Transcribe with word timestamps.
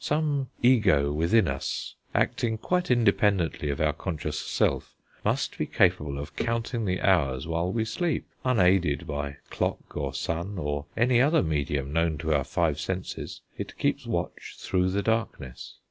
Some 0.03 0.47
Ego 0.63 1.11
within 1.11 1.47
us, 1.47 1.93
acting 2.15 2.57
quite 2.57 2.89
independently 2.89 3.69
of 3.69 3.79
our 3.79 3.93
conscious 3.93 4.39
self, 4.39 4.95
must 5.23 5.59
be 5.59 5.67
capable 5.67 6.17
of 6.17 6.35
counting 6.35 6.85
the 6.85 6.99
hours 7.01 7.45
while 7.45 7.71
we 7.71 7.85
sleep. 7.85 8.25
Unaided 8.43 9.05
by 9.05 9.35
clock 9.51 9.95
or 9.95 10.15
sun, 10.15 10.57
or 10.57 10.87
any 10.97 11.21
other 11.21 11.43
medium 11.43 11.93
known 11.93 12.17
to 12.17 12.33
our 12.33 12.43
five 12.43 12.79
senses, 12.79 13.41
it 13.59 13.77
keeps 13.77 14.07
watch 14.07 14.55
through 14.57 14.89
the 14.89 15.03
darkness. 15.03 15.75